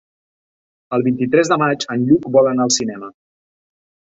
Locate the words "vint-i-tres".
1.07-1.51